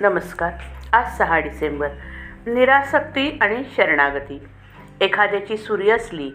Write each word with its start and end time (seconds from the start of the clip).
नमस्कार. 0.00 0.52
आज 0.92 1.18
सहा 1.18 1.38
डिसेंबर. 1.38 1.88
निरासक्ती 2.46 3.38
आणि 3.40 3.62
शरणागती. 3.76 4.46
एखाद्याची 5.00 5.56
सुरी 5.56 5.90
असली 5.90 6.30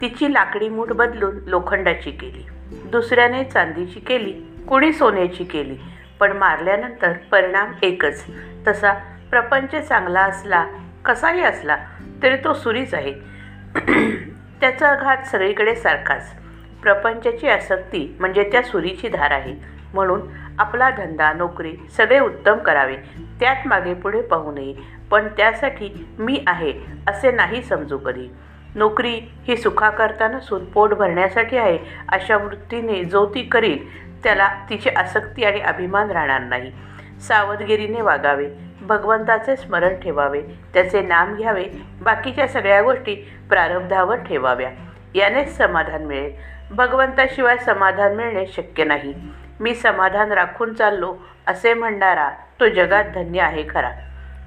तिची 0.00 0.32
लाकडी 0.32 0.68
मूठ 0.68 0.88
बदलून 0.88 1.36
लोखंडाची 1.46 2.10
केली. 2.10 2.46
दुसऱ्याने 2.72 3.44
चांदीची 3.44 4.00
केली 4.00 4.32
कुणी 4.68 4.92
सोन्याची 4.92 5.44
केली 5.44 5.76
पण 6.20 6.32
मारल्यानंतर 6.32 7.12
परिणाम 7.12 7.72
एकच. 7.82 8.24
तसा 8.68 8.92
प्रपंच 9.30 9.74
चांगला 9.74 10.20
असला 10.20 10.66
कसाही 11.04 11.42
असला 11.42 11.76
तरी 12.22 12.36
तो 12.36 12.52
सुरीच 12.52 12.94
आहे. 12.94 13.12
त्याचा 14.60 14.94
घात 14.94 15.26
सगळीकडे 15.26 15.74
सारखाच. 15.74 16.34
प्रपंचाची 16.82 17.48
आसक्ती 17.48 18.16
म्हणजे 18.20 18.48
त्या 18.52 18.62
सुरीची 18.62 19.08
धार 19.08 19.30
आहे. 19.30 19.81
म्हणून 19.94 20.20
आपला 20.58 20.90
धंदा 20.90 21.32
नोकरी 21.32 21.76
सगळे 21.96 22.20
उत्तम 22.20 22.56
करावे. 22.56 22.96
त्यात 23.40 23.66
मागे 23.66 23.94
पुढे 23.94 24.22
पाहू 24.22 24.52
नये. 24.52 24.74
पण 25.10 25.28
त्यासाठी 25.28 26.08
मी 26.18 26.44
आहे 26.46 26.72
असे 27.06 27.30
नाही 27.30 27.62
समजू 27.62 27.98
कधी. 27.98 28.28
नोकरी 28.74 29.20
ही 29.48 29.56
सुखाकरता 29.56 30.28
नसून 30.28 30.64
पोट 30.64 30.90
भरण्यासाठी 30.94 31.56
आहे 31.56 31.78
अशा 32.08 32.36
वृत्तीने 32.36 33.04
जो 33.04 33.26
ती 33.34 33.42
करील 33.42 34.02
त्याला 34.22 34.48
तिची 34.70 34.90
आसक्ती 34.90 35.44
आणि 35.44 35.60
अभिमान 35.60 36.10
राहणार 36.10 36.40
नाही. 36.40 36.72
सावधगिरीने 37.20 38.00
वागावे. 38.00 38.46
भगवंताचे 38.82 39.56
स्मरण 39.56 40.00
ठेवावे. 40.00 40.42
त्याचे 40.74 41.00
नाम 41.00 41.34
घ्यावे. 41.34 41.64
बाकीच्या 42.02 42.48
सगळ्या 42.48 42.82
गोष्टी 42.82 43.14
प्रारब्धावर 43.48 44.16
ठेवाव्या. 44.16 44.70
यानेच 45.14 45.56
समाधान 45.56 46.04
मिळेल. 46.04 46.32
भगवंताशिवाय 46.70 47.56
समाधान 47.56 48.14
मिळणे 48.14 48.46
शक्य 48.46 48.84
नाही. 48.84 49.14
मी 49.62 49.74
समाधान 49.74 50.32
राखून 50.32 50.74
चाललो 50.74 51.16
असे 51.46 51.74
म्हणणारा 51.74 52.30
तो 52.60 52.68
जगात 52.68 53.04
धन्य 53.04 53.40
आहे 53.40 53.64
खरा. 53.70 53.90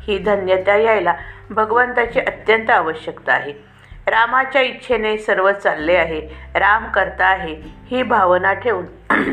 ही 0.03 0.17
धन्यता 0.19 0.75
यायला 0.75 1.13
भगवंताची 1.49 2.19
अत्यंत 2.19 2.69
आवश्यकता 2.69 3.33
आहे. 3.33 3.53
रामाच्या 4.07 4.61
इच्छेने 4.61 5.17
सर्व 5.17 5.51
चालले 5.51 5.95
आहे 5.95 6.19
राम 6.55 6.85
करता 6.85 7.25
आहे 7.25 7.55
ही 7.85 8.03
भावना 8.03 8.53
ठेवून 8.53 8.85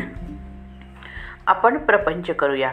आपण 1.47 1.77
प्रपंच 1.77 2.29
करूया. 2.29 2.71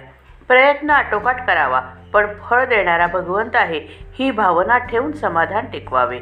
प्रयत्न 0.49 0.91
आटोकाट 0.91 1.47
करावा 1.47 1.81
पण 2.13 2.27
फळ 2.51 2.65
देणारा 2.65 3.07
भगवंत 3.07 3.57
आहे 3.57 3.81
ही 4.19 4.31
भावना 4.31 4.79
ठेवून 4.79 5.13
समाधान 5.13 5.67
टिकवावे. 5.67 6.21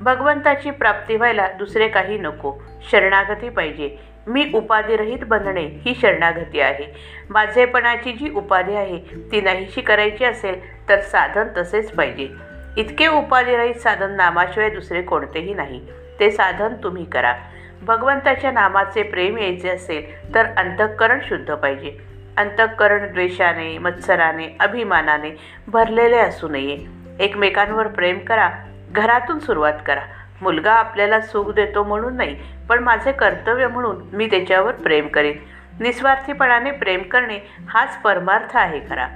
भगवंताची 0.00 0.70
प्राप्ती 0.70 1.16
व्हायला 1.16 1.48
दुसरे 1.58 1.88
काही 1.88 2.18
नको 2.18 2.54
शरणागती 2.90 3.48
पाहिजे. 3.48 4.11
मी 4.26 4.50
उपाधिरहित 4.54 5.18
बनणे 5.26 5.64
ही 5.84 5.94
शरणागती 6.02 6.60
आहे. 6.60 6.84
माझेपणाची 7.30 8.12
जी 8.12 8.30
उपाधी 8.30 8.74
आहे 8.74 8.98
ती 9.32 9.40
नाहीशी 9.40 9.80
करायची 9.80 10.24
असेल 10.24 10.88
तर 10.88 11.00
साधन 11.00 11.44
तसेच 11.56 11.92
पाहिजे. 11.92 12.28
इतके 12.76 13.06
उपाधिरहित 13.06 13.74
साधन 13.74 14.10
नामाशिवाय 14.10 14.70
दुसरे 14.70 15.02
कोणतेही 15.02 15.54
नाही. 15.54 15.80
ते 16.20 16.30
साधन 16.30 16.74
तुम्ही 16.82 17.04
करा. 17.04 17.34
भगवंताच्या 17.82 18.50
नामाचे 18.50 19.02
प्रेम 19.02 19.38
यायचे 19.38 19.68
असेल 19.68 20.34
तर 20.34 20.46
अंतःकरण 20.56 21.18
शुद्ध 21.28 21.54
पाहिजे. 21.54 21.98
अंतःकरण 22.36 23.12
द्वेषाने 23.12 23.78
मत्सराने 23.78 24.56
अभिमानाने 24.60 25.36
भरलेले 25.68 26.18
असू 26.18 26.48
नये. 26.48 26.78
एकमेकांवर 27.20 27.86
प्रेम 27.86 28.18
करा. 28.18 28.50
घरातून 28.92 29.38
सुरुवात 29.38 29.72
करा. 29.86 30.00
मुलगा 30.42 30.72
आपल्याला 30.72 31.20
सुख 31.20 31.54
देतो 31.54 31.82
म्हणून 31.82 32.16
नाही 32.16 32.36
पण 32.68 32.78
माझे 32.78 33.12
कर्तव्य 33.12 33.66
म्हणून 33.66 33.96
मी 34.12 34.26
त्याच्यावर 34.26 34.72
प्रेम 34.72 35.08
करेन. 35.08 35.38
निस्वार्थीपणाने 35.80 36.70
प्रेम 36.70 37.02
करणे 37.02 37.38
हाच 37.68 38.02
परमार्थ 38.02 38.56
आहे 38.56 38.80
खरा. 38.90 39.08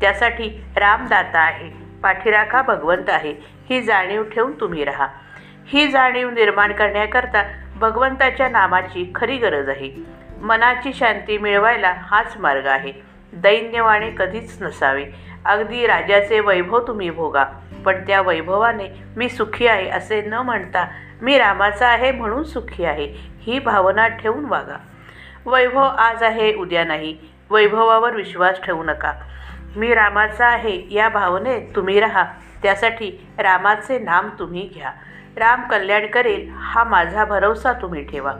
त्यासाठी 0.00 0.64
रामदाता 0.76 1.40
आहे 1.40 1.70
पाठीराखा 2.02 2.62
भगवंत 2.62 3.08
आहे 3.08 3.34
ही 3.70 3.82
जाणीव 3.82 4.22
ठेवून 4.22 4.60
तुम्ही 4.60 4.84
राहा. 4.84 5.06
ही 5.66 5.88
जाणीव 5.88 6.30
निर्माण 6.30 6.72
करण्याकरता 6.72 7.42
भगवंताच्या 7.76 8.48
नामाची 8.48 9.12
खरी 9.14 9.36
गरज 9.36 9.68
आहे. 9.68 9.90
मनाची 10.42 10.92
शांती 10.92 11.38
मिळवायला 11.38 11.94
हाच 11.98 12.36
मार्ग 12.38 12.66
आहे. 12.66 12.92
दैन्यवाणे 13.32 14.10
कधीच 14.10 14.62
नसावे. 14.62 15.04
अगदी 15.44 15.86
राजाचे 15.86 16.40
वैभव 16.40 16.86
तुम्ही 16.86 17.10
भोगा 17.10 17.44
पण 17.84 18.06
त्या 18.06 18.20
वैभवाने 18.20 18.88
मी 19.16 19.28
सुखी 19.28 19.66
आहे 19.66 19.88
असे 19.88 20.22
न 20.22 20.34
म्हणता 20.34 20.86
मी 21.22 21.38
रामाचा 21.38 21.88
आहे 21.88 22.12
म्हणून 22.12 22.44
सुखी 22.44 22.84
आहे 22.84 23.14
ही 23.40 23.58
भावना 23.58 24.08
ठेवून 24.08 24.44
वागा. 24.44 24.76
वैभव 25.46 25.84
आज 25.84 26.22
आहे 26.22 26.54
उद्या 26.54 26.84
नाही. 26.84 27.16
वैभवावर 27.50 28.14
विश्वास 28.14 28.60
ठेवू 28.64 28.82
नका. 28.82 29.12
मी 29.76 29.94
रामाचा 29.94 30.46
आहे 30.46 30.82
या 30.90 31.08
भावनेत 31.08 31.62
तुम्ही 31.76 32.00
राहा. 32.00 32.24
त्यासाठी 32.62 33.26
रामाचे 33.38 33.98
नाम 33.98 34.28
तुम्ही 34.38 34.70
घ्या. 34.74 34.90
राम 35.36 35.62
कल्याण 35.62 36.06
करेल 36.06 36.50
हा 36.56 36.84
माझा 36.84 37.24
भरवसा 37.24 37.72
तुम्ही 37.72 38.04
ठेवा. 38.04 38.32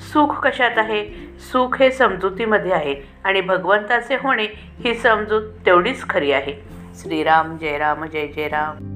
सुख 0.00 0.46
कशात 0.46 0.70
आहे? 0.76 1.08
सुख 1.38 1.82
हे 1.82 1.90
समजुतीमध्ये 1.90 2.72
आहे 2.72 2.96
आणि 3.24 3.40
भगवंताचे 3.40 4.14
होणे 4.14 4.46
ही 4.54 4.94
समजूत 4.94 5.42
तेवढीच 5.66 6.08
खरी 6.08 6.32
आहे. 6.32 6.52
श्रीराम 6.94 7.56
जय 7.56 7.78
राम 7.78 8.04
जय 8.04 8.26
जय 8.26 8.48
राम. 8.48 8.87